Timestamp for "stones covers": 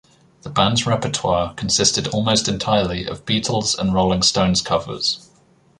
4.23-5.29